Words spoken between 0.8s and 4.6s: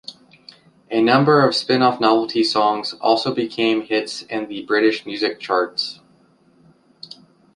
A number of spin-off novelty songs also became hits in